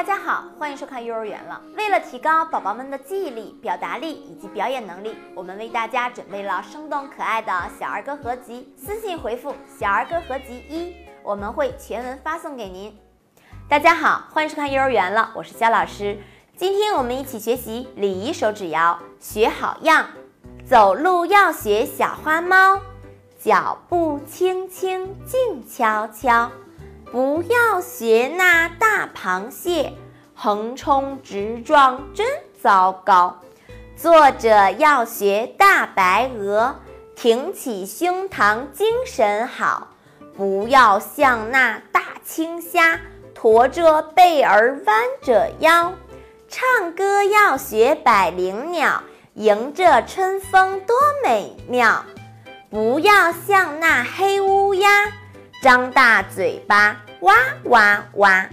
[0.00, 1.60] 大家好，欢迎收看幼儿园了。
[1.76, 8.74] 为了提高宝宝们的记忆力、表达力以及表演能力，我们为大家准备了生动可爱的小儿歌合集。
[8.78, 12.98] 私信回复“小儿歌合集一”，我们会全文发送给您。
[13.68, 16.18] 大家好，欢迎收看幼儿园了，我是肖老师。
[16.56, 20.06] 今天我们一起学习礼仪手指谣，学好样。
[20.66, 22.80] 走路要学小花猫，
[23.38, 26.50] 脚步轻轻，静悄悄。
[27.12, 29.92] 不要学那大螃蟹，
[30.32, 32.24] 横冲直撞真
[32.62, 33.40] 糟糕。
[33.96, 36.76] 作者要学大白鹅，
[37.16, 39.88] 挺起胸膛精神好。
[40.36, 43.00] 不要像那大青虾，
[43.34, 45.92] 驼着背儿弯着腰。
[46.48, 49.02] 唱歌要学百灵鸟，
[49.34, 52.04] 迎着春风多美妙。
[52.70, 54.88] 不要像那黑乌鸦。
[55.60, 58.46] 张大嘴巴，哇哇哇！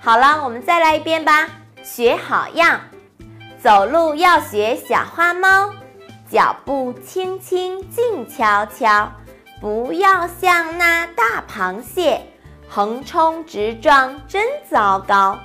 [0.00, 1.46] 好了，我们再来一遍吧。
[1.82, 2.80] 学好样，
[3.62, 5.70] 走路要学小花猫，
[6.30, 9.12] 脚步轻轻，静悄悄。
[9.60, 12.22] 不要像那大螃蟹，
[12.66, 15.38] 横冲直撞真糟糕。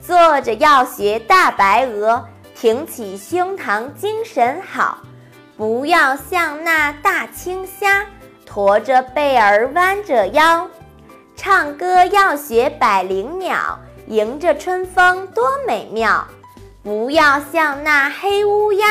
[0.00, 4.98] 坐着要学大白鹅，挺起胸膛精神好。
[5.56, 8.04] 不要像那大青虾。
[8.52, 10.68] 驼着背儿弯着腰，
[11.34, 16.22] 唱歌要学百灵鸟，迎着春风多美妙。
[16.82, 18.86] 不要像那黑乌鸦，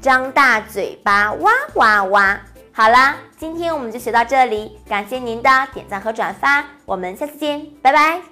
[0.00, 2.40] 张大嘴巴哇哇哇。
[2.70, 8.31] 好啦，今天我们就学到这里，感谢您的点赞和转发，我们下次见，拜拜。